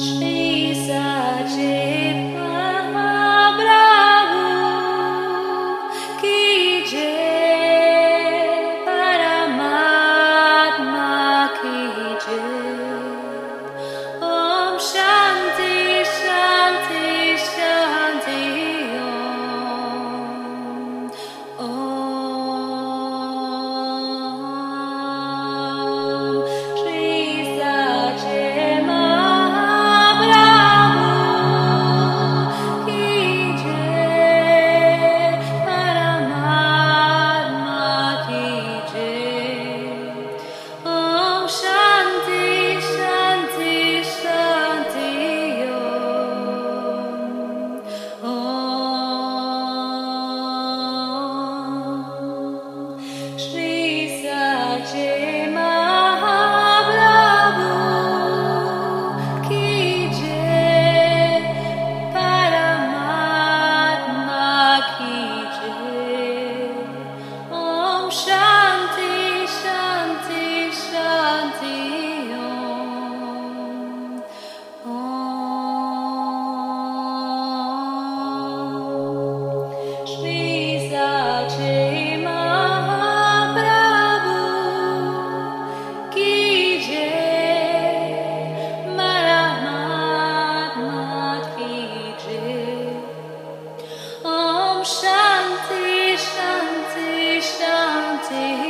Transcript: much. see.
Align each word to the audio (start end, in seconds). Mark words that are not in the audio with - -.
much. 0.00 0.29
see. 98.30 98.69